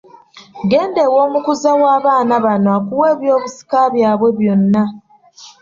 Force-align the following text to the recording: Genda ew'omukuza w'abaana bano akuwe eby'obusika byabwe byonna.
Genda 0.69 1.01
ew'omukuza 1.07 1.69
w'abaana 1.81 2.35
bano 2.45 2.69
akuwe 2.77 3.07
eby'obusika 3.13 3.79
byabwe 3.93 4.29
byonna. 4.37 4.83